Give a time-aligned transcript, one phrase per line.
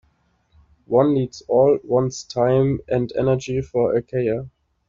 [0.87, 4.49] One needs all one's time and energy for a career.